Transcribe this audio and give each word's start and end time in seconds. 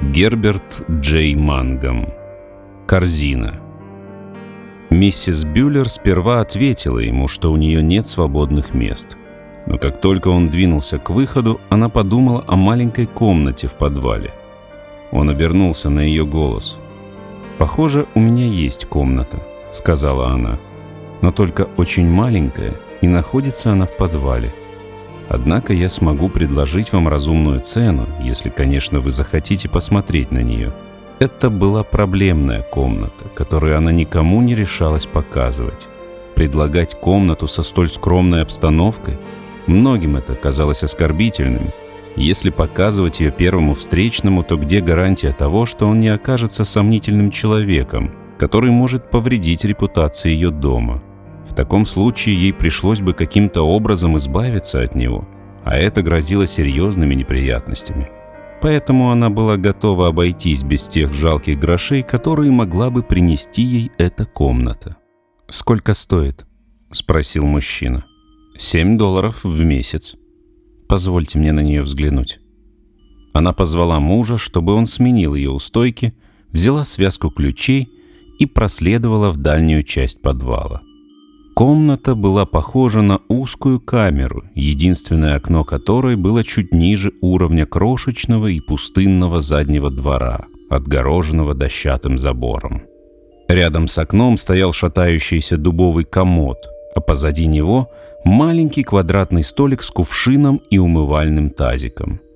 Герберт 0.00 0.84
Джей 0.88 1.34
Мангом. 1.34 2.06
Корзина. 2.86 3.54
Миссис 4.90 5.42
Бюллер 5.42 5.88
сперва 5.88 6.40
ответила 6.40 7.00
ему, 7.00 7.26
что 7.26 7.50
у 7.50 7.56
нее 7.56 7.82
нет 7.82 8.06
свободных 8.06 8.74
мест. 8.74 9.16
Но 9.66 9.76
как 9.76 10.00
только 10.00 10.28
он 10.28 10.50
двинулся 10.50 10.98
к 10.98 11.10
выходу, 11.10 11.60
она 11.68 11.88
подумала 11.88 12.44
о 12.46 12.54
маленькой 12.54 13.06
комнате 13.06 13.66
в 13.66 13.72
подвале. 13.72 14.30
Он 15.10 15.30
обернулся 15.30 15.90
на 15.90 16.00
ее 16.00 16.24
голос. 16.24 16.78
«Похоже, 17.58 18.06
у 18.14 18.20
меня 18.20 18.46
есть 18.46 18.86
комната»,— 18.86 19.38
сказала 19.72 20.28
она. 20.28 20.58
«Но 21.22 21.32
только 21.32 21.68
очень 21.76 22.08
маленькая, 22.08 22.72
и 23.00 23.08
находится 23.08 23.72
она 23.72 23.86
в 23.86 23.96
подвале. 23.96 24.54
Однако 25.28 25.72
я 25.72 25.90
смогу 25.90 26.28
предложить 26.28 26.92
вам 26.92 27.08
разумную 27.08 27.60
цену, 27.60 28.06
если, 28.22 28.48
конечно, 28.48 29.00
вы 29.00 29.12
захотите 29.12 29.68
посмотреть 29.68 30.30
на 30.30 30.42
нее». 30.42 30.72
Это 31.18 31.50
была 31.50 31.82
проблемная 31.82 32.62
комната, 32.62 33.24
которую 33.34 33.76
она 33.76 33.90
никому 33.90 34.40
не 34.40 34.54
решалась 34.54 35.06
показывать. 35.06 35.86
Предлагать 36.36 36.94
комнату 36.94 37.48
со 37.48 37.64
столь 37.64 37.88
скромной 37.90 38.42
обстановкой, 38.42 39.18
многим 39.66 40.14
это 40.14 40.34
казалось 40.34 40.84
оскорбительным. 40.84 41.72
Если 42.14 42.50
показывать 42.50 43.18
ее 43.18 43.32
первому 43.32 43.74
встречному, 43.74 44.44
то 44.44 44.56
где 44.56 44.80
гарантия 44.80 45.32
того, 45.32 45.66
что 45.66 45.86
он 45.88 45.98
не 45.98 46.08
окажется 46.08 46.64
сомнительным 46.64 47.32
человеком, 47.32 48.12
который 48.38 48.70
может 48.70 49.10
повредить 49.10 49.64
репутации 49.64 50.30
ее 50.30 50.50
дома? 50.50 51.02
В 51.48 51.54
таком 51.54 51.86
случае 51.86 52.36
ей 52.36 52.52
пришлось 52.52 53.00
бы 53.00 53.14
каким-то 53.14 53.62
образом 53.62 54.16
избавиться 54.18 54.82
от 54.82 54.94
него, 54.94 55.26
а 55.64 55.76
это 55.76 56.02
грозило 56.02 56.46
серьезными 56.46 57.14
неприятностями. 57.14 58.10
Поэтому 58.60 59.10
она 59.10 59.30
была 59.30 59.56
готова 59.56 60.08
обойтись 60.08 60.62
без 60.62 60.88
тех 60.88 61.14
жалких 61.14 61.58
грошей, 61.58 62.02
которые 62.02 62.50
могла 62.50 62.90
бы 62.90 63.02
принести 63.02 63.62
ей 63.62 63.90
эта 63.98 64.24
комната. 64.24 64.96
«Сколько 65.48 65.94
стоит?»— 65.94 66.44
спросил 66.90 67.46
мужчина. 67.46 68.04
«Семь 68.58 68.98
долларов 68.98 69.44
в 69.44 69.64
месяц. 69.64 70.16
Позвольте 70.88 71.38
мне 71.38 71.52
на 71.52 71.60
нее 71.60 71.82
взглянуть». 71.82 72.40
Она 73.32 73.52
позвала 73.52 74.00
мужа, 74.00 74.36
чтобы 74.36 74.74
он 74.74 74.86
сменил 74.86 75.34
ее 75.34 75.50
у 75.50 75.58
стойки, 75.60 76.14
взяла 76.50 76.84
связку 76.84 77.30
ключей 77.30 77.88
и 78.40 78.46
проследовала 78.46 79.30
в 79.30 79.36
дальнюю 79.36 79.84
часть 79.84 80.20
подвала. 80.20 80.82
Комната 81.58 82.14
была 82.14 82.46
похожа 82.46 83.02
на 83.02 83.18
узкую 83.26 83.80
камеру, 83.80 84.44
единственное 84.54 85.34
окно 85.34 85.64
которой 85.64 86.14
было 86.14 86.44
чуть 86.44 86.72
ниже 86.72 87.12
уровня 87.20 87.66
крошечного 87.66 88.46
и 88.46 88.60
пустынного 88.60 89.40
заднего 89.40 89.90
двора, 89.90 90.44
отгороженного 90.70 91.54
дощатым 91.54 92.16
забором. 92.16 92.82
Рядом 93.48 93.88
с 93.88 93.98
окном 93.98 94.38
стоял 94.38 94.72
шатающийся 94.72 95.56
дубовый 95.56 96.04
комод, 96.04 96.58
а 96.94 97.00
позади 97.00 97.46
него 97.46 97.90
маленький 98.24 98.84
квадратный 98.84 99.42
столик 99.42 99.82
с 99.82 99.90
кувшином 99.90 100.60
и 100.70 100.78
умывальным 100.78 101.50
тазиком– 101.50 102.20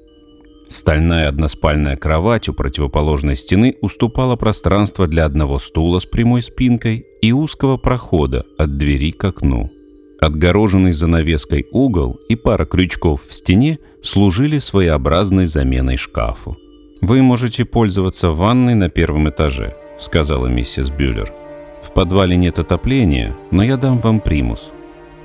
Стальная 0.72 1.28
односпальная 1.28 1.96
кровать 1.96 2.48
у 2.48 2.54
противоположной 2.54 3.36
стены 3.36 3.76
уступала 3.82 4.36
пространство 4.36 5.06
для 5.06 5.26
одного 5.26 5.58
стула 5.58 5.98
с 5.98 6.06
прямой 6.06 6.42
спинкой 6.42 7.04
и 7.20 7.30
узкого 7.30 7.76
прохода 7.76 8.46
от 8.56 8.78
двери 8.78 9.12
к 9.12 9.22
окну. 9.22 9.70
Отгороженный 10.18 10.94
занавеской 10.94 11.66
угол 11.72 12.18
и 12.30 12.36
пара 12.36 12.64
крючков 12.64 13.20
в 13.28 13.34
стене 13.34 13.80
служили 14.02 14.60
своеобразной 14.60 15.44
заменой 15.44 15.98
шкафу. 15.98 16.56
«Вы 17.02 17.20
можете 17.20 17.66
пользоваться 17.66 18.30
ванной 18.30 18.74
на 18.74 18.88
первом 18.88 19.28
этаже»,— 19.28 19.77
сказала 19.98 20.46
миссис 20.46 20.88
Бюллер. 20.88 21.34
«В 21.82 21.92
подвале 21.92 22.34
нет 22.36 22.58
отопления, 22.58 23.36
но 23.50 23.62
я 23.62 23.77
дам 23.77 23.98
вам 23.98 24.20
примус. 24.20 24.70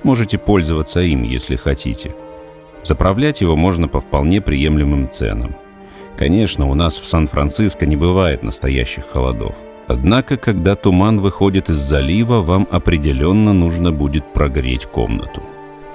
Можете 0.03 0.37
пользоваться 0.37 0.99
им, 0.99 1.23
если 1.23 1.55
хотите». 1.55 2.13
Заправлять 2.83 3.41
его 3.41 3.55
можно 3.55 3.87
по 3.87 3.99
вполне 3.99 4.41
приемлемым 4.41 5.09
ценам. 5.09 5.55
Конечно, 6.17 6.69
у 6.69 6.73
нас 6.73 6.97
в 6.97 7.05
Сан-Франциско 7.05 7.85
не 7.85 7.95
бывает 7.95 8.43
настоящих 8.43 9.05
холодов. 9.07 9.53
Однако, 9.87 10.35
когда 10.35 10.75
туман 10.75 11.19
выходит 11.19 11.69
из 11.69 11.77
залива, 11.77 12.41
вам 12.41 12.67
определенно 12.69 13.53
нужно 13.53 13.91
будет 13.91 14.25
прогреть 14.33 14.85
комнату. 14.85 15.41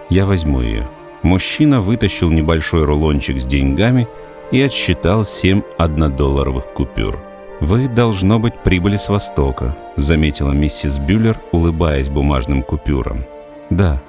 Я 0.08 0.24
возьму 0.24 0.62
ее. 0.62 0.88
Мужчина 1.22 1.80
вытащил 1.80 2.30
небольшой 2.30 2.84
рулончик 2.84 3.40
с 3.40 3.44
деньгами 3.44 4.08
и 4.50 4.60
отсчитал 4.60 5.24
семь 5.24 5.62
однодолларовых 5.78 6.66
купюр. 6.72 7.18
«Вы, 7.60 7.86
должно 7.88 8.38
быть, 8.38 8.54
прибыли 8.58 8.96
с 8.96 9.08
Востока»,— 9.08 9.76
заметила 9.96 10.50
миссис 10.52 10.98
Бюллер, 10.98 11.38
улыбаясь 11.52 12.08
бумажным 12.08 12.62
купюрам. 12.62 13.24
«Да», 13.70 14.02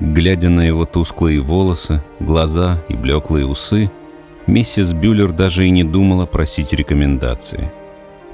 Глядя 0.00 0.48
на 0.48 0.62
его 0.66 0.86
тусклые 0.86 1.40
волосы, 1.40 2.02
глаза 2.18 2.82
и 2.88 2.94
блеклые 2.94 3.46
усы, 3.46 3.90
миссис 4.46 4.92
Бюллер 4.92 5.32
даже 5.32 5.66
и 5.66 5.70
не 5.70 5.84
думала 5.84 6.26
просить 6.26 6.72
рекомендации. 6.72 7.70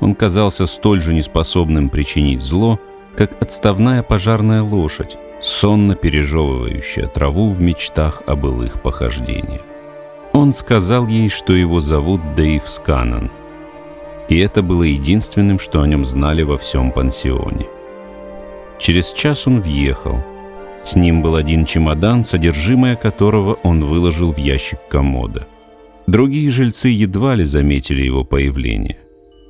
Он 0.00 0.14
казался 0.14 0.66
столь 0.66 1.00
же 1.00 1.12
неспособным 1.12 1.90
причинить 1.90 2.40
зло, 2.40 2.80
как 3.14 3.40
отставная 3.42 4.02
пожарная 4.02 4.62
лошадь, 4.62 5.18
сонно 5.42 5.94
пережевывающая 5.94 7.06
траву 7.06 7.50
в 7.50 7.60
мечтах 7.60 8.22
о 8.26 8.36
былых 8.36 8.80
похождениях. 8.80 9.60
Он 10.32 10.54
сказал 10.54 11.06
ей, 11.06 11.28
что 11.28 11.52
его 11.52 11.82
зовут 11.82 12.20
Дэйв 12.36 12.62
Сканнон. 12.66 13.30
И 14.30 14.38
это 14.38 14.62
было 14.62 14.84
единственным, 14.84 15.58
что 15.58 15.82
о 15.82 15.86
нем 15.86 16.06
знали 16.06 16.42
во 16.42 16.56
всем 16.56 16.92
пансионе. 16.92 17.66
Через 18.78 19.12
час 19.12 19.46
он 19.46 19.60
въехал– 19.60 20.24
с 20.84 20.96
ним 20.96 21.22
был 21.22 21.36
один 21.36 21.64
чемодан, 21.64 22.24
содержимое 22.24 22.96
которого 22.96 23.54
он 23.62 23.84
выложил 23.84 24.32
в 24.32 24.38
ящик 24.38 24.78
комода. 24.88 25.46
Другие 26.06 26.50
жильцы 26.50 26.88
едва 26.88 27.34
ли 27.34 27.44
заметили 27.44 28.02
его 28.02 28.24
появление. 28.24 28.98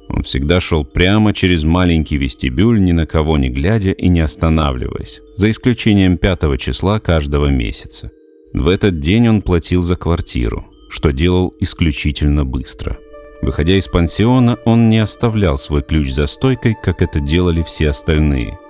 Он 0.09 0.25
всегда 0.25 0.59
шел 0.59 0.85
прямо 0.85 1.33
через 1.33 1.63
маленький 1.63 2.17
вестибюль, 2.17 2.83
ни 2.83 2.91
на 2.93 3.07
кого 3.07 3.39
не 3.39 3.49
глядя 3.49 3.93
и 3.93 4.09
не 4.09 4.21
останавливаясь, 4.21 5.21
за 5.37 5.51
исключением 5.51 6.19
пятого 6.19 6.59
числа 6.59 6.99
каждого 6.99 7.47
месяца. 7.47 8.11
В 8.53 8.67
этот 8.67 8.99
день 8.99 9.29
он 9.29 9.41
платил 9.41 9.83
за 9.83 9.95
квартиру, 9.95 10.67
что 10.91 11.13
делал 11.13 11.55
исключительно 11.61 12.45
быстро. 12.45 12.99
Выходя 13.41 13.77
из 13.77 13.87
пансиона, 13.87 14.59
он 14.65 14.91
не 14.91 14.99
оставлял 14.99 15.57
свой 15.57 15.83
ключ 15.83 16.13
за 16.13 16.27
стойкой, 16.27 16.77
как 16.83 17.01
это 17.01 17.21
делали 17.21 17.63
все 17.63 17.91
остальные– 17.91 18.59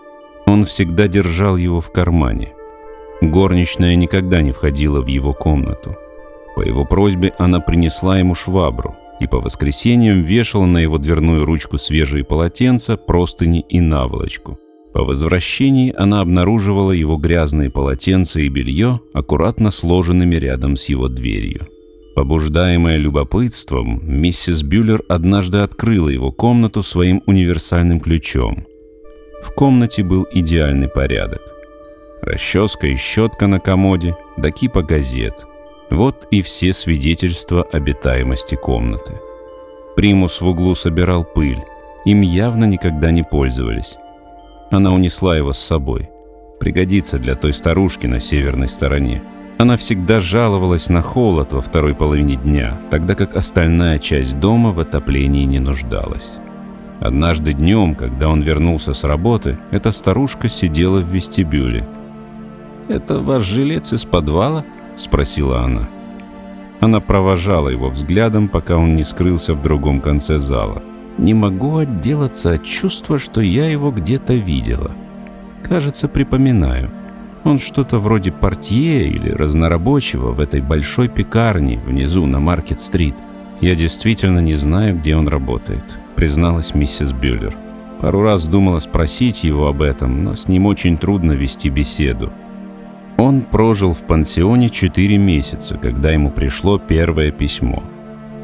он 0.51 0.65
всегда 0.65 1.07
держал 1.07 1.57
его 1.57 1.81
в 1.81 1.91
кармане. 1.91 2.53
Горничная 3.23 3.95
никогда 3.95 4.43
не 4.43 4.53
входила 4.53 5.01
в 5.01 5.07
его 5.07 5.33
комнату. 5.33 5.97
По 6.57 6.63
его 6.63 6.85
просьбе 6.85 7.33
она 7.39 7.61
принесла 7.61 8.19
ему 8.19 8.35
швабру 8.35 8.97
и 9.21 9.27
по 9.27 9.39
воскресеньям 9.41 10.23
вешала 10.23 10.65
на 10.65 10.79
его 10.79 10.99
дверную 10.99 11.45
ручку 11.45 11.79
свежие 11.79 12.25
полотенца, 12.25 12.97
простыни 12.97 13.65
и 13.69 13.81
наволочку. 13.81 14.59
По 14.93 15.05
возвращении 15.05 15.95
она 15.97 16.21
обнаруживала 16.21 16.91
его 16.91 17.17
грязные 17.17 17.71
полотенца 17.71 18.41
и 18.41 18.49
белье, 18.49 19.01
аккуратно 19.15 19.71
сложенными 19.71 20.35
рядом 20.35 20.77
с 20.77 20.87
его 20.87 21.09
дверью. 21.09 21.69
Побуждаемая 22.17 22.97
любопытством, 22.97 24.01
миссис 24.03 24.63
Бюллер 24.63 25.03
однажды 25.09 25.59
открыла 25.59 26.09
его 26.09 26.33
комнату 26.33 26.83
своим 26.83 27.23
универсальным 27.27 28.01
ключом 28.01 28.67
в 29.43 29.51
комнате 29.53 30.03
был 30.03 30.27
идеальный 30.31 30.89
порядок. 30.89 31.43
Расческа 32.23 32.87
и 32.87 32.97
щетка 32.97 33.47
на 33.47 33.61
комоде, 33.61 34.17
да 34.37 34.51
кипа 34.51 34.83
газет. 34.83 35.47
Вот 35.91 36.27
и 36.31 36.43
все 36.43 36.73
свидетельства 36.73 37.63
обитаемости 37.63 38.55
комнаты. 38.55 39.15
Примус 39.97 40.41
в 40.41 40.47
углу 40.47 40.75
собирал 40.75 41.25
пыль. 41.25 41.63
Им 42.05 42.21
явно 42.21 42.65
никогда 42.65 43.11
не 43.11 43.23
пользовались. 43.23 43.97
Она 44.71 44.93
унесла 44.93 45.37
его 45.37 45.53
с 45.53 45.59
собой. 45.59 46.09
Пригодится 46.61 47.19
для 47.19 47.35
той 47.35 47.53
старушки 47.53 48.07
на 48.07 48.21
северной 48.21 48.69
стороне. 48.69 49.23
Она 49.59 49.77
всегда 49.77 50.21
жаловалась 50.21 50.89
на 50.89 51.03
холод 51.03 51.53
во 51.53 51.61
второй 51.61 51.95
половине 51.95 52.37
дня, 52.37 52.81
тогда 52.91 53.15
как 53.15 53.35
остальная 53.35 53.99
часть 53.99 54.39
дома 54.39 54.71
в 54.71 54.81
отоплении 54.81 55.45
не 55.45 55.59
нуждалась. 55.59 56.31
Однажды 57.01 57.55
днем, 57.55 57.95
когда 57.95 58.29
он 58.29 58.43
вернулся 58.43 58.93
с 58.93 59.05
работы, 59.05 59.59
эта 59.71 59.91
старушка 59.91 60.51
сидела 60.51 61.01
в 61.01 61.09
вестибюле. 61.09 61.89
«Это 62.89 63.21
ваш 63.21 63.43
жилец 63.43 63.95
из 63.95 64.05
подвала?»— 64.05 64.65
спросила 64.97 65.63
она. 65.63 65.89
Она 66.81 67.01
провожала 67.01 67.69
его 67.69 67.89
взглядом, 67.89 68.49
пока 68.49 68.77
он 68.77 68.97
не 68.97 69.03
скрылся 69.03 69.55
в 69.55 69.63
другом 69.63 70.01
конце 70.01 70.39
зала. 70.39 70.83
«Не 71.17 71.33
могу 71.33 71.79
отделаться 71.79 72.53
от 72.53 72.65
чувства, 72.65 73.19
что 73.19 73.41
я 73.41 73.67
его 73.67 73.91
где-то 73.91 74.35
видела. 74.35 74.91
Кажется, 75.63 76.07
припоминаю. 76.07 76.91
Он 77.45 77.59
что-то 77.59 77.99
вроде 77.99 78.31
портье 78.31 79.09
или 79.09 79.31
разнорабочего 79.31 80.33
в 80.33 80.41
этой 80.41 80.61
большой 80.61 81.09
пекарне 81.09 81.79
внизу 81.79 82.27
на 82.27 82.41
Маркет-стрит. 82.41 83.15
я 83.61 83.75
действительно 83.75 84.41
не 84.41 84.55
знаю, 84.55 84.99
где 84.99 85.17
он 85.17 85.29
работает»,— 85.29 85.99
призналась 86.21 86.75
миссис 86.75 87.15
Бюллер. 87.15 87.57
Пару 87.99 88.21
раз 88.21 88.45
думала 88.45 88.81
спросить 88.81 89.43
его 89.43 89.69
об 89.69 89.81
этом, 89.81 90.23
но 90.23 90.37
с 90.37 90.49
ним 90.49 90.67
очень 90.67 90.99
трудно 90.99 91.33
вести 91.33 91.71
беседу. 91.71 92.31
Он 93.17 93.41
прожил 93.41 93.95
в 93.95 94.03
пансионе 94.03 94.69
4 94.69 95.17
месяца, 95.17 95.79
когда 95.79 96.11
ему 96.11 96.31
пришло 96.31 96.79
первое 96.79 97.31
письмо. 97.31 97.83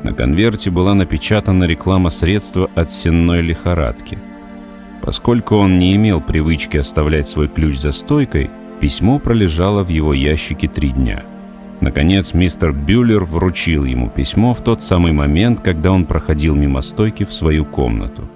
На 0.05 0.15
конверте 0.15 0.71
была 0.71 0.95
напечатана 0.95 1.65
реклама 1.65 2.09
средства 2.09 2.71
от 2.75 2.91
сенной 2.91 3.43
лихорадки. 3.43 4.19
Поскольку 5.03 5.57
он 5.57 5.79
не 5.79 5.97
имел 5.97 6.23
привычки 6.23 6.79
оставлять 6.79 7.29
свой 7.29 7.49
ключ 7.49 7.77
за 7.77 7.93
стойкой, 7.93 8.49
письмо 8.81 9.19
пролежало 9.19 9.85
в 9.85 9.91
его 9.91 10.15
ящике 10.15 10.67
три 10.67 10.93
дня. 10.93 11.25
Наконец, 11.81 12.33
мистер 12.33 12.73
Бюллер 12.73 13.25
вручил 13.25 13.85
ему 13.85 14.09
письмо 14.09 14.55
в 14.55 14.63
тот 14.63 14.83
самый 14.83 15.13
момент, 15.13 15.61
когда 15.61 15.93
он 15.93 16.07
проходил 16.07 16.55
мимо 16.55 16.81
стойки 16.81 17.25
в 17.25 17.35
свою 17.35 17.65
комнату. 17.65 18.29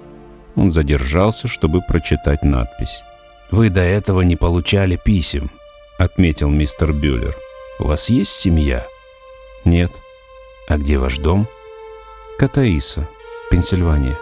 Он 0.55 0.69
задержался, 0.69 1.47
чтобы 1.47 1.81
прочитать 1.81 2.43
надпись. 2.43 3.01
«Вы 3.49 3.69
до 3.69 3.81
этого 3.81 4.21
не 4.21 4.35
получали 4.35 4.95
писем»,— 4.95 5.49
отметил 5.97 6.49
мистер 6.49 6.93
Бюллер. 6.93 7.35
«У 7.79 7.85
вас 7.85 8.09
есть 8.09 8.31
семья?» 8.31 8.85
«Нет». 9.65 9.91
«А 10.67 10.77
где 10.77 10.97
ваш 10.97 11.17
дом?» 11.17 11.47
«Катаиса, 12.37 13.07
Пенсильвания». 13.49 14.17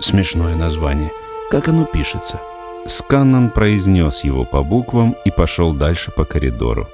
«Смешное 0.00 0.56
название. 0.56 1.10
Как 1.50 1.68
оно 1.68 1.84
пишется?» 1.84 2.40
Сканнан 2.86 3.50
произнес 3.50 4.24
его 4.24 4.44
по 4.44 4.62
буквам 4.62 5.14
и 5.24 5.30
пошел 5.30 5.74
дальше 5.74 6.10
по 6.10 6.24
коридору. 6.24 6.88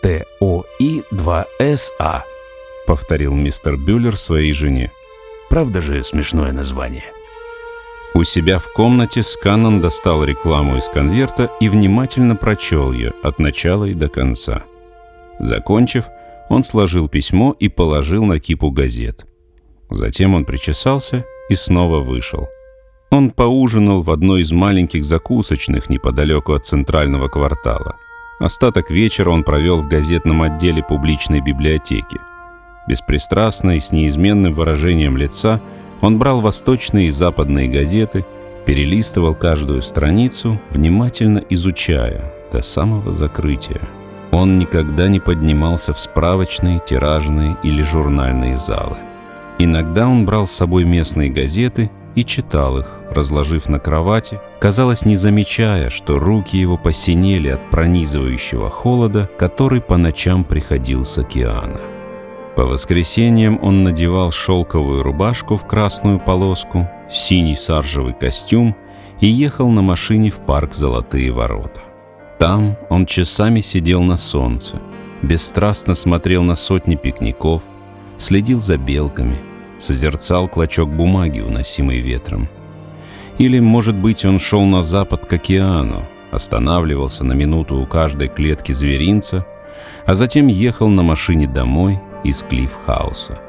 «К-А-Т-О-И-2-С-А»,— 0.00 2.24
повторил 2.86 3.34
мистер 3.34 3.76
Бюллер 3.76 4.16
своей 4.16 4.52
жене. 4.52 4.90
Правда 5.48 5.80
же 5.80 6.04
смешное 6.04 6.52
название? 6.52 7.04
У 8.14 8.24
себя 8.24 8.58
в 8.58 8.72
комнате 8.72 9.22
Сканнон 9.22 9.80
достал 9.80 10.24
рекламу 10.24 10.78
из 10.78 10.86
конверта 10.86 11.50
и 11.60 11.68
внимательно 11.68 12.36
прочел 12.36 12.92
ее 12.92 13.12
от 13.22 13.38
начала 13.38 13.84
и 13.84 13.94
до 13.94 14.08
конца. 14.08 14.64
Закончив, 15.38 16.06
он 16.48 16.64
сложил 16.64 17.08
письмо 17.08 17.54
и 17.58 17.68
положил 17.68 18.24
на 18.24 18.40
кипу 18.40 18.70
газет. 18.70 19.26
Затем 19.90 20.34
он 20.34 20.44
причесался 20.44 21.24
и 21.48 21.54
снова 21.54 22.00
вышел. 22.00 22.48
Он 23.10 23.30
поужинал 23.30 24.02
в 24.02 24.10
одной 24.10 24.42
из 24.42 24.52
маленьких 24.52 25.04
закусочных 25.04 25.90
неподалеку 25.90 26.52
от 26.52 26.64
центрального 26.64 27.28
квартала. 27.28 27.96
Остаток 28.40 28.90
вечера 28.90 29.28
он 29.28 29.44
провел 29.44 29.82
в 29.82 29.88
газетном 29.88 30.40
отделе 30.40 30.82
публичной 30.82 31.42
библиотеки. 31.42 32.18
Беспристрастно 32.88 33.76
и 33.76 33.80
с 33.80 33.92
неизменным 33.92 34.54
выражением 34.54 35.18
лица 35.18 35.60
он 36.00 36.18
брал 36.18 36.40
восточные 36.40 37.08
и 37.08 37.10
западные 37.10 37.68
газеты, 37.68 38.24
перелистывал 38.64 39.34
каждую 39.34 39.82
страницу, 39.82 40.58
внимательно 40.70 41.44
изучая 41.50 42.32
до 42.50 42.62
самого 42.62 43.12
закрытия. 43.12 43.82
Он 44.30 44.58
никогда 44.58 45.08
не 45.08 45.20
поднимался 45.20 45.92
в 45.92 46.00
справочные, 46.00 46.80
тиражные 46.80 47.58
или 47.62 47.82
журнальные 47.82 48.56
залы. 48.56 48.96
Иногда 49.58 50.08
он 50.08 50.24
брал 50.24 50.46
с 50.46 50.52
собой 50.52 50.84
местные 50.84 51.28
газеты 51.28 51.90
и 52.20 52.24
читал 52.24 52.78
их, 52.78 52.86
разложив 53.10 53.68
на 53.68 53.78
кровати, 53.78 54.40
казалось, 54.58 55.06
не 55.06 55.16
замечая, 55.16 55.90
что 55.90 56.18
руки 56.18 56.56
его 56.56 56.76
посинели 56.76 57.48
от 57.48 57.70
пронизывающего 57.70 58.68
холода, 58.68 59.28
который 59.38 59.80
по 59.80 59.96
ночам 59.96 60.44
приходил 60.44 61.04
с 61.04 61.18
океана. 61.18 61.80
По 62.56 62.66
воскресеньям 62.66 63.58
он 63.62 63.84
надевал 63.84 64.32
шелковую 64.32 65.02
рубашку 65.02 65.56
в 65.56 65.66
красную 65.66 66.20
полоску, 66.20 66.88
синий 67.10 67.56
саржевый 67.56 68.12
костюм 68.12 68.76
и 69.20 69.26
ехал 69.26 69.70
на 69.70 69.82
машине 69.82 70.30
в 70.30 70.40
парк 70.40 70.74
«Золотые 70.74 71.32
ворота». 71.32 71.80
Там 72.38 72.76
он 72.90 73.06
часами 73.06 73.60
сидел 73.60 74.02
на 74.02 74.18
солнце, 74.18 74.80
бесстрастно 75.22 75.94
смотрел 75.94 76.42
на 76.42 76.56
сотни 76.56 76.96
пикников, 76.96 77.62
следил 78.18 78.60
за 78.60 78.76
белками, 78.76 79.38
созерцал 79.80 80.48
клочок 80.48 80.88
бумаги, 80.88 81.40
уносимый 81.40 82.00
ветром. 82.00 82.48
Или, 83.38 83.58
может 83.58 83.94
быть, 83.94 84.24
он 84.24 84.38
шел 84.38 84.62
на 84.62 84.82
запад 84.82 85.24
к 85.24 85.32
океану, 85.32 86.02
останавливался 86.30 87.24
на 87.24 87.32
минуту 87.32 87.76
у 87.76 87.86
каждой 87.86 88.28
клетки 88.28 88.72
зверинца, 88.72 89.46
а 90.06 90.14
затем 90.14 90.46
ехал 90.46 90.88
на 90.88 91.02
машине 91.02 91.46
домой 91.46 91.98
из 92.22 92.42
Клиффхауса. 92.42 93.40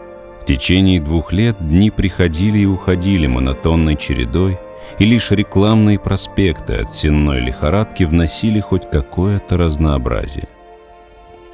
В 0.41 0.45
течение 0.45 0.99
двух 0.99 1.33
лет 1.33 1.55
дни 1.59 1.91
приходили 1.91 2.59
и 2.59 2.65
уходили 2.65 3.27
монотонной 3.27 3.95
чередой, 3.95 4.57
и 4.97 5.05
лишь 5.05 5.31
рекламные 5.31 5.99
проспекты 5.99 6.75
от 6.75 6.89
сенной 6.89 7.39
лихорадки 7.41 8.03
вносили 8.03 8.59
хоть 8.59 8.89
какое-то 8.89 9.57
разнообразие. 9.57 10.47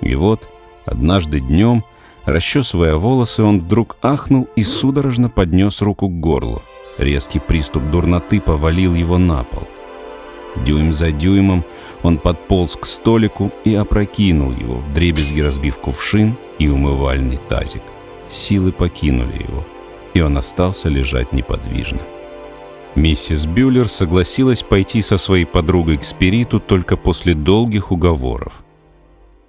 И 0.01 0.15
вот, 0.15 0.47
однажды 0.85 1.39
днем, 1.39 1.83
расчесывая 2.27 2.95
волосы, 2.95 3.41
он 3.41 3.59
вдруг 3.59 3.97
ахнул 4.01 4.47
и 4.55 4.63
судорожно 4.63 5.29
поднес 5.29 5.81
руку 5.81 6.07
к 6.07 6.19
горлу. 6.19 6.61
Резкий 6.97 7.39
приступ 7.39 7.83
дурноты 7.89 8.39
повалил 8.39 8.93
его 8.93 9.17
на 9.17 9.43
пол. 9.43 9.63
Дюйм 10.65 10.93
за 10.93 11.11
дюймом 11.11 11.63
он 12.03 12.17
подполз 12.17 12.75
к 12.75 12.85
столику 12.85 13.51
и 13.63 13.75
опрокинул 13.75 14.51
его, 14.51 14.75
вдребезги 14.75 15.41
разбив 15.41 15.77
кувшин 15.77 16.35
и 16.59 16.67
умывальный 16.67 17.39
тазик. 17.49 17.81
Силы 18.29 18.71
покинули 18.71 19.43
его, 19.43 19.63
и 20.13 20.21
он 20.21 20.37
остался 20.37 20.89
лежать 20.89 21.31
неподвижно. 21.31 22.01
Миссис 22.95 23.45
Бюллер 23.45 23.87
согласилась 23.89 24.63
пойти 24.63 25.01
со 25.01 25.17
своей 25.17 25.45
подругой 25.45 25.97
к 25.97 26.03
Спириту 26.03 26.59
только 26.59 26.97
после 26.97 27.35
долгих 27.35 27.91
уговоров. 27.91 28.63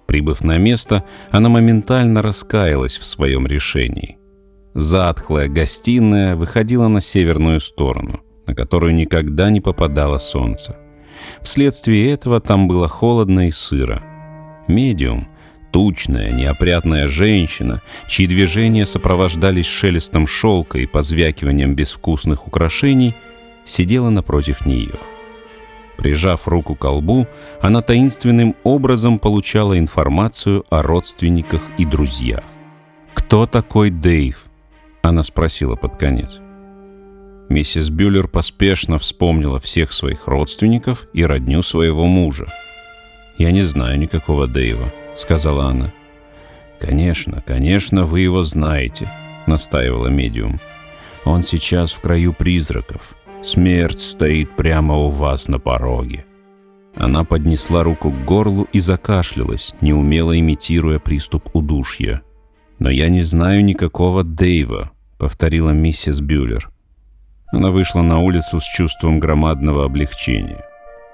Прибыв 0.09 0.43
на 0.43 0.57
место, 0.57 1.05
она 1.31 1.51
моментально 1.51 2.23
раскаялась 2.23 2.97
в 2.97 3.05
своем 3.05 3.47
решении. 3.47 4.17
Затхлая 4.73 5.49
гостиная 5.49 6.35
выходила 6.35 6.89
на 6.89 7.03
северную 7.03 7.61
сторону, 7.61 8.21
на 8.47 8.55
которую 8.55 8.95
никогда 8.95 9.51
не 9.51 9.61
попадало 9.61 10.17
солнце. 10.17 10.79
Вследствие 11.43 12.11
этого 12.11 12.41
там 12.41 12.69
было 12.69 12.89
холодно 12.89 13.49
и 13.49 13.51
сыро. 13.51 14.03
Медиум, 14.67 15.29
Тучная, 15.73 16.31
неопрятная 16.31 17.09
женщина, 17.09 17.83
чьи 18.09 18.27
движения 18.27 18.87
сопровождались 18.87 19.67
шелестом 19.67 20.27
шелка 20.27 20.79
и 20.79 20.87
позвякиванием 20.87 21.75
безвкусных 21.75 22.47
украшений, 22.47 23.15
сидела 23.67 24.09
напротив 24.09 24.65
нее. 24.65 24.95
Прижав 25.99 26.49
руку 26.49 26.75
к 26.75 26.79
колбу, 26.79 27.27
она 27.61 27.83
таинственным 27.83 28.57
образом 28.63 29.19
получала 29.19 29.79
информацию 29.79 30.65
о 30.71 30.83
родственниках 30.83 31.61
и 31.77 31.85
друзьях. 31.85 32.45
«Кто 33.13 33.47
такой 33.47 33.91
Дэйв?»— 33.91 34.45
она 35.03 35.23
спросила 35.25 35.77
под 35.77 35.97
конец. 35.97 36.39
Миссис 37.51 37.91
Бюллер 37.91 38.29
поспешно 38.29 38.99
вспомнила 38.99 39.59
всех 39.59 39.93
своих 39.93 40.27
родственников 40.27 41.07
и 41.13 41.25
родню 41.25 41.63
своего 41.63 42.07
мужа. 42.07 42.47
«Я 43.37 43.51
не 43.51 43.63
знаю 43.63 43.99
никакого 43.99 44.47
Дэйва», 44.47 44.93
сказала 45.19 45.67
она. 45.67 45.93
«Конечно, 46.81 47.43
конечно, 47.45 48.05
вы 48.05 48.21
его 48.21 48.45
знаете»,— 48.45 49.11
настаивала 49.47 50.09
медиум. 50.09 50.61
«Он 51.25 51.43
сейчас 51.43 51.93
в 51.93 52.01
краю 52.01 52.33
призраков. 52.33 53.15
Смерть 53.43 54.01
стоит 54.01 54.55
прямо 54.57 54.97
у 54.97 55.09
вас 55.09 55.49
на 55.49 55.59
пороге». 55.59 56.25
Она 56.97 57.25
поднесла 57.25 57.83
руку 57.85 58.11
к 58.11 58.25
горлу 58.25 58.67
и 58.73 58.81
закашлялась, 58.81 59.75
неумело 59.81 60.39
имитируя 60.39 60.99
приступ 60.99 61.49
удушья. 61.55 62.23
«Но 62.79 62.91
я 62.91 63.09
не 63.09 63.23
знаю 63.23 63.65
никакого 63.65 64.25
Дэйва»,— 64.25 64.91
повторила 65.19 65.71
миссис 65.71 66.21
Бюллер. 66.21 66.71
Она 67.53 67.71
вышла 67.71 68.03
на 68.03 68.19
улицу 68.19 68.61
с 68.61 68.65
чувством 68.65 69.21
громадного 69.21 69.85
облегчения. 69.85 70.65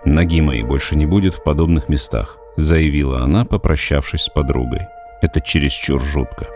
«Ноги 0.04 0.40
моей 0.40 0.62
больше 0.62 0.96
не 0.96 1.06
будет 1.06 1.34
в 1.34 1.42
подобных 1.42 1.88
местах.— 1.88 2.38
заявила 2.56 3.22
она, 3.22 3.44
попрощавшись 3.44 4.22
с 4.22 4.28
подругой. 4.28 4.86
«Это 5.20 5.40
чересчур 5.40 6.00
жутко». 6.00 6.46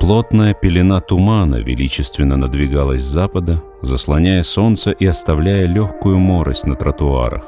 Плотная 0.00 0.54
пелена 0.54 1.00
тумана 1.00 1.56
величественно 1.56 2.36
надвигалась 2.36 3.02
с 3.02 3.06
запада, 3.06 3.62
заслоняя 3.80 4.42
солнце 4.42 4.90
и 4.90 5.06
оставляя 5.06 5.66
легкую 5.66 6.18
морось 6.18 6.64
на 6.64 6.76
тротуарах. 6.76 7.44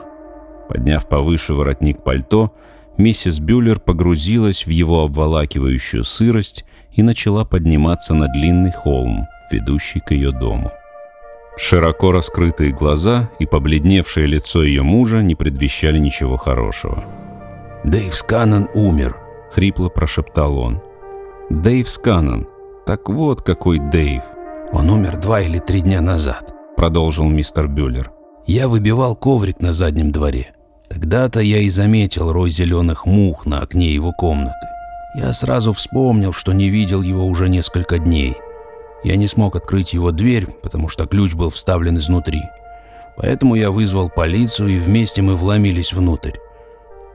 Подняв 0.68 1.06
повыше 1.08 1.54
воротник 1.54 2.02
пальто, 2.02 2.52
миссис 2.96 3.38
Бюллер 3.40 3.78
погрузилась 3.78 4.66
в 4.66 4.70
его 4.70 5.04
обволакивающую 5.04 6.02
сырость 6.04 6.64
и 6.92 7.02
начала 7.02 7.44
подниматься 7.44 8.14
на 8.14 8.26
длинный 8.28 8.72
холм, 8.72 9.26
ведущий 9.50 10.00
к 10.00 10.12
ее 10.12 10.32
дому. 10.32 10.72
Широко 11.58 12.12
раскрытые 12.12 12.72
глаза 12.72 13.30
и 13.38 13.46
побледневшее 13.46 14.26
лицо 14.26 14.62
ее 14.62 14.82
мужа 14.82 15.22
не 15.22 15.34
предвещали 15.34 15.98
ничего 15.98 16.36
хорошего. 16.36 17.04
«Дэйв 17.84 18.14
Сканнон 18.14 18.68
умер»,— 18.74 19.16
хрипло 19.52 19.88
прошептал 19.88 20.58
он. 20.58 20.82
«Дэйв 21.48 21.88
Сканнон. 21.88 22.48
Так 22.86 23.08
вот 23.08 23.40
какой 23.42 23.78
Дэйв. 23.78 24.22
Он 24.72 24.90
умер 24.90 25.18
два 25.18 25.40
или 25.40 25.60
три 25.60 25.80
дня 25.80 26.00
назад, 26.00 26.52
продолжил 26.76 27.28
мистер 27.28 27.68
Бюллер. 27.68 28.10
Я 28.46 28.66
выбивал 28.66 29.14
коврик 29.14 29.60
на 29.60 29.72
заднем 29.72 30.10
дворе. 30.10 30.54
Тогда-то 30.88 31.38
я 31.38 31.58
и 31.58 31.70
заметил 31.70 32.32
рой 32.32 32.50
зеленых 32.50 33.06
мух 33.06 33.46
на 33.46 33.60
окне 33.60 33.94
его 33.94 34.12
комнаты. 34.12 34.66
Я 35.14 35.32
сразу 35.32 35.72
вспомнил, 35.72 36.32
что 36.32 36.52
не 36.52 36.68
видел 36.68 37.02
его 37.02 37.24
уже 37.24 37.48
несколько 37.48 38.00
дней. 38.00 38.34
Я 39.04 39.14
не 39.14 39.28
смог 39.28 39.54
открыть 39.54 39.92
его 39.92 40.10
дверь, 40.10 40.48
потому 40.64 40.88
что 40.88 41.06
ключ 41.06 41.34
был 41.34 41.50
вставлен 41.50 41.96
изнутри. 41.96 42.42
Поэтому 43.16 43.54
я 43.54 43.70
вызвал 43.70 44.10
полицию, 44.10 44.70
и 44.70 44.78
вместе 44.78 45.22
мы 45.22 45.36
вломились 45.36 45.92
внутрь. 45.92 46.38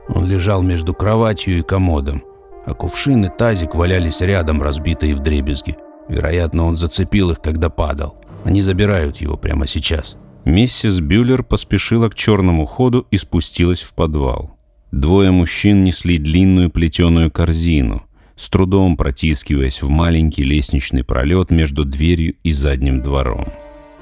Он 0.08 0.24
лежал 0.26 0.62
между 0.62 0.94
кроватью 0.94 1.58
и 1.58 1.62
комодом, 1.62 2.22
а 2.66 2.74
кувшин 2.74 3.26
и 3.26 3.28
тазик 3.28 3.74
валялись 3.74 4.20
рядом, 4.20 4.62
разбитые 4.62 5.14
в 5.14 5.20
дребезги. 5.20 5.76
Вероятно, 6.08 6.66
он 6.66 6.76
зацепил 6.76 7.30
их, 7.30 7.40
когда 7.40 7.70
падал. 7.70 8.20
Они 8.44 8.62
забирают 8.62 9.18
его 9.18 9.36
прямо 9.36 9.66
сейчас. 9.66 10.16
Миссис 10.44 11.00
Бюллер 11.00 11.44
поспешила 11.44 12.08
к 12.08 12.14
черному 12.14 12.66
ходу 12.66 13.06
и 13.10 13.18
спустилась 13.18 13.80
в 13.80 13.94
подвал. 13.94 14.58
Двое 14.90 15.30
мужчин 15.30 15.84
несли 15.84 16.18
длинную 16.18 16.68
плетеную 16.70 17.30
корзину, 17.30 18.02
с 18.36 18.48
трудом 18.48 18.96
протискиваясь 18.96 19.80
в 19.80 19.88
маленький 19.88 20.42
лестничный 20.42 21.04
пролет 21.04 21.50
между 21.50 21.84
дверью 21.84 22.34
и 22.42 22.52
задним 22.52 23.00
двором. 23.00 23.46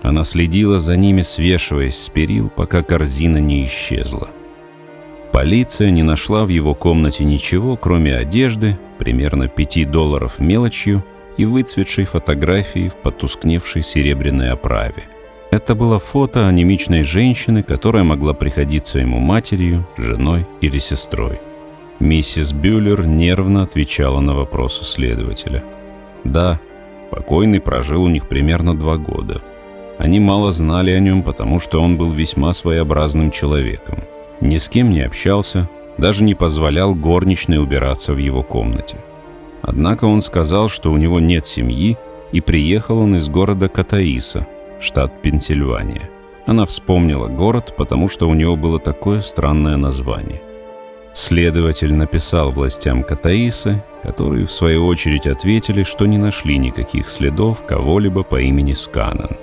Она 0.02 0.24
следила 0.24 0.80
за 0.80 0.96
ними, 0.96 1.22
свешиваясь 1.22 1.98
с 1.98 2.08
перил, 2.08 2.48
пока 2.48 2.82
корзина 2.82 3.36
не 3.36 3.66
исчезла. 3.66 4.30
Полиция 5.32 5.90
не 5.90 6.02
нашла 6.02 6.44
в 6.44 6.48
его 6.48 6.74
комнате 6.74 7.24
ничего, 7.24 7.76
кроме 7.76 8.16
одежды, 8.16 8.78
примерно 8.98 9.48
5 9.48 9.90
долларов 9.90 10.40
мелочью 10.40 11.04
и 11.36 11.44
выцветшей 11.44 12.04
фотографии 12.04 12.88
в 12.88 12.96
потускневшей 12.96 13.82
серебряной 13.82 14.50
оправе– 14.50 15.04
это 15.50 15.74
было 15.74 15.98
фото 15.98 16.46
анемичной 16.46 17.02
женщины, 17.02 17.64
которая 17.64 18.04
могла 18.04 18.34
приходиться 18.34 19.00
ему 19.00 19.18
матерью, 19.18 19.84
женой 19.96 20.46
или 20.60 20.78
сестрой. 20.78 21.40
Миссис 21.98 22.52
Бюллер 22.52 23.04
нервно 23.04 23.64
отвечала 23.64 24.20
на 24.20 24.34
вопросы 24.34 24.84
следователя. 24.84 25.64
Да, 26.22 26.60
покойный 27.10 27.60
прожил 27.60 28.04
у 28.04 28.08
них 28.08 28.28
примерно 28.28 28.76
два 28.76 28.96
года. 28.96 29.42
Они 29.98 30.20
мало 30.20 30.52
знали 30.52 30.92
о 30.92 31.00
нем, 31.00 31.24
потому 31.24 31.58
что 31.58 31.82
он 31.82 31.96
был 31.96 32.12
весьма 32.12 32.54
своеобразным 32.54 33.32
человеком. 33.32 34.04
Ни 34.40 34.58
с 34.58 34.68
кем 34.68 34.90
не 34.90 35.02
общался, 35.02 35.68
даже 35.98 36.24
не 36.24 36.34
позволял 36.34 36.94
горничной 36.94 37.58
убираться 37.58 38.14
в 38.14 38.18
его 38.18 38.42
комнате. 38.42 38.96
Однако 39.62 40.06
он 40.06 40.22
сказал, 40.22 40.68
что 40.68 40.90
у 40.90 40.96
него 40.96 41.20
нет 41.20 41.46
семьи, 41.46 41.98
и 42.32 42.40
приехал 42.40 42.98
он 42.98 43.16
из 43.16 43.28
города 43.28 43.68
Катаиса– 43.68 44.46
штат 44.80 45.20
Пенсильвания. 45.20 46.08
Она 46.46 46.64
вспомнила 46.64 47.28
город, 47.28 47.74
потому 47.76 48.08
что 48.08 48.28
у 48.28 48.34
него 48.34 48.56
было 48.56 48.78
такое 48.78 49.20
странное 49.20 49.76
название. 49.76 50.40
Следователь 51.12 51.92
написал 51.92 52.50
властям 52.50 53.02
Катаисы, 53.02 53.82
которые 54.02 54.46
в 54.46 54.52
свою 54.52 54.86
очередь 54.86 55.26
ответили, 55.26 55.82
что 55.82 56.06
не 56.06 56.18
нашли 56.18 56.56
никаких 56.56 57.10
следов 57.10 57.64
кого-либо 57.66 58.22
по 58.22 58.40
имени 58.40 58.72
Сканан. 58.72 59.36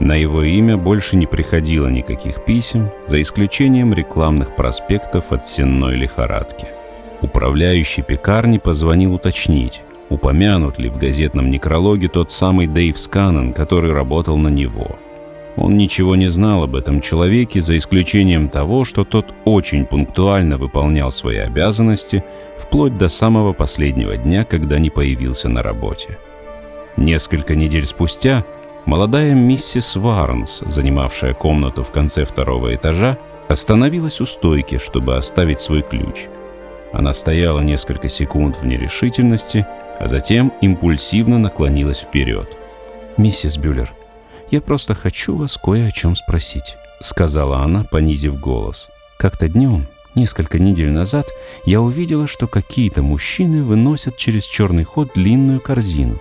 На 0.00 0.14
его 0.14 0.42
имя 0.42 0.78
больше 0.78 1.16
не 1.16 1.26
приходило 1.26 1.86
никаких 1.86 2.42
писем, 2.44 2.90
за 3.06 3.20
исключением 3.20 3.92
рекламных 3.92 4.56
проспектов 4.56 5.30
от 5.30 5.46
сенной 5.46 5.94
лихорадки. 5.94 6.68
Управляющий 7.20 8.00
пекарни 8.00 8.56
позвонил 8.56 9.12
уточнить, 9.14 9.82
упомянут 10.08 10.78
ли 10.78 10.88
в 10.88 10.96
газетном 10.96 11.50
некрологе 11.50 12.08
тот 12.08 12.32
самый 12.32 12.66
Дэйв 12.66 12.98
Сканнон, 12.98 13.52
который 13.52 13.92
работал 13.92 14.38
на 14.38 14.48
него. 14.48 14.98
Он 15.56 15.76
ничего 15.76 16.16
не 16.16 16.28
знал 16.28 16.62
об 16.62 16.76
этом 16.76 17.02
человеке, 17.02 17.60
за 17.60 17.76
исключением 17.76 18.48
того, 18.48 18.86
что 18.86 19.04
тот 19.04 19.34
очень 19.44 19.84
пунктуально 19.84 20.56
выполнял 20.56 21.12
свои 21.12 21.36
обязанности 21.36 22.24
вплоть 22.56 22.96
до 22.96 23.10
самого 23.10 23.52
последнего 23.52 24.16
дня, 24.16 24.44
когда 24.44 24.78
не 24.78 24.88
появился 24.88 25.50
на 25.50 25.62
работе. 25.62 26.16
Несколько 26.96 27.54
недель 27.54 27.84
спустя 27.84 28.46
молодая 28.86 29.34
миссис 29.34 29.96
Варнс, 29.96 30.62
занимавшая 30.66 31.34
комнату 31.34 31.82
в 31.82 31.90
конце 31.90 32.24
второго 32.24 32.74
этажа, 32.74 33.18
остановилась 33.48 34.20
у 34.20 34.26
стойки, 34.26 34.78
чтобы 34.78 35.16
оставить 35.16 35.60
свой 35.60 35.82
ключ. 35.82 36.26
Она 36.92 37.14
стояла 37.14 37.60
несколько 37.60 38.08
секунд 38.08 38.56
в 38.56 38.66
нерешительности, 38.66 39.66
а 39.98 40.08
затем 40.08 40.52
импульсивно 40.60 41.38
наклонилась 41.38 42.00
вперед. 42.00 42.48
«Миссис 43.16 43.56
Бюллер, 43.56 43.92
я 44.50 44.60
просто 44.60 44.94
хочу 44.94 45.36
вас 45.36 45.56
кое 45.56 45.88
о 45.88 45.92
чем 45.92 46.16
спросить»,— 46.16 46.76
сказала 47.00 47.58
она, 47.58 47.84
понизив 47.84 48.40
голос. 48.40 48.88
«Как-то 49.18 49.48
днем, 49.48 49.86
несколько 50.14 50.58
недель 50.58 50.90
назад, 50.90 51.28
я 51.64 51.80
увидела, 51.80 52.26
что 52.26 52.46
какие-то 52.46 53.02
мужчины 53.02 53.62
выносят 53.62 54.16
через 54.16 54.44
черный 54.44 54.84
ход 54.84 55.10
длинную 55.14 55.60
корзину. 55.60 56.18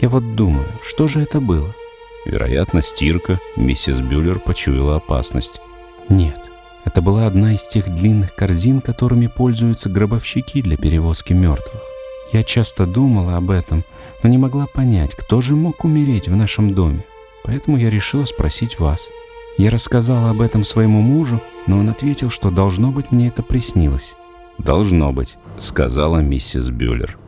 Я 0.00 0.08
вот 0.08 0.34
думаю, 0.34 0.68
что 0.82 1.08
же 1.08 1.20
это 1.20 1.40
было?» 1.40 1.74
Вероятно, 2.24 2.82
стирка. 2.82 3.38
Миссис 3.56 4.00
Бюллер 4.00 4.38
почуяла 4.38 4.96
опасность. 4.96 5.60
«Нет, 6.08 6.38
это 6.84 7.02
была 7.02 7.26
одна 7.26 7.54
из 7.54 7.66
тех 7.66 7.88
длинных 7.88 8.34
корзин, 8.34 8.80
которыми 8.80 9.26
пользуются 9.26 9.88
гробовщики 9.88 10.62
для 10.62 10.76
перевозки 10.76 11.32
мертвых. 11.32 11.82
Я 12.32 12.42
часто 12.42 12.86
думала 12.86 13.36
об 13.36 13.50
этом, 13.50 13.84
но 14.22 14.28
не 14.28 14.38
могла 14.38 14.66
понять, 14.66 15.14
кто 15.14 15.40
же 15.40 15.54
мог 15.54 15.84
умереть 15.84 16.28
в 16.28 16.36
нашем 16.36 16.74
доме. 16.74 17.04
Поэтому 17.44 17.76
я 17.76 17.90
решила 17.90 18.24
спросить 18.24 18.78
вас. 18.78 19.08
Я 19.56 19.70
рассказала 19.70 20.30
об 20.30 20.40
этом 20.40 20.64
своему 20.64 21.00
мужу, 21.00 21.40
но 21.66 21.78
он 21.78 21.88
ответил, 21.88 22.30
что 22.30 22.50
должно 22.50 22.90
быть 22.90 23.12
мне 23.12 23.28
это 23.28 23.42
приснилось. 23.42 24.14
«Должно 24.58 25.12
быть»,— 25.12 25.36
сказала 25.58 26.18
миссис 26.18 26.70
Бюллер. 26.70 27.18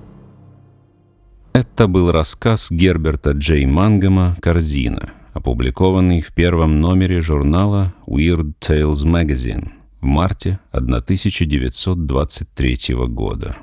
Это 1.57 1.89
был 1.89 2.13
рассказ 2.13 2.71
Герберта 2.71 3.31
Джей 3.31 3.65
Мангема 3.65 4.37
«Корзина», 4.43 5.15
опубликованный 5.33 6.21
в 6.21 6.35
первом 6.35 6.83
номере 6.83 7.23
журнала 7.23 7.95
Weird 8.07 8.53
Tales 8.61 9.07
Magazine 9.07 9.71
в 10.03 10.05
марте 10.05 10.59
1923 10.71 12.95
года. 13.09 13.57